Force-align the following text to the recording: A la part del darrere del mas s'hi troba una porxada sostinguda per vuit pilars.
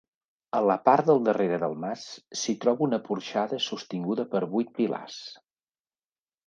A 0.59 0.61
la 0.67 0.77
part 0.87 1.09
del 1.09 1.21
darrere 1.27 1.59
del 1.65 1.75
mas 1.83 2.05
s'hi 2.41 2.57
troba 2.65 2.85
una 2.89 3.01
porxada 3.11 3.63
sostinguda 3.69 4.27
per 4.35 4.45
vuit 4.57 4.75
pilars. 4.81 5.25